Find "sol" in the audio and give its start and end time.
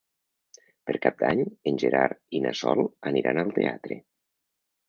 2.63-2.83